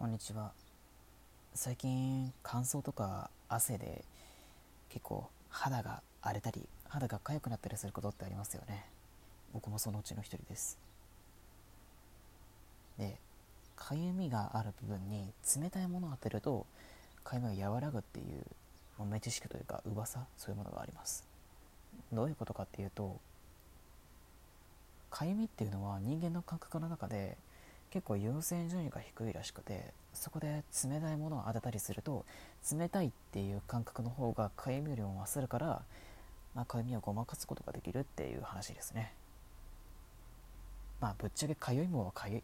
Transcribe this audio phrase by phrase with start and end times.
[0.00, 0.52] こんにちは。
[1.54, 4.02] 最近乾燥とか汗で
[4.88, 8.86] 結構肌が荒れたり肌が痒くなったりすることってありますよね。
[9.52, 10.78] 僕もそのうちの一人です。
[12.98, 13.18] で
[13.76, 16.64] かゆみがある部分に冷たいものを当てると
[17.22, 18.46] かゆみが和らぐっていう
[18.98, 21.26] 豆知識というか噂そういうものがあります。
[22.10, 23.20] どういうことかっていうと
[25.10, 27.36] かゆみっていうのは人間の感覚の中で
[27.90, 32.24] 結構優先順位が低いらしくてそこで冷たいものを当てたりすると
[32.72, 35.82] 冷たいっていう感覚の方がかゆみよりも増するから、
[36.54, 39.12] まあ、かゆみをごまかすことができるっていう話ですね。
[41.00, 42.42] まあぶっちゃけかゆいもんはかゆい